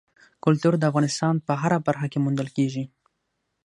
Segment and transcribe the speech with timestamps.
[0.45, 2.83] کلتور د افغانستان په هره برخه کې موندل کېږي.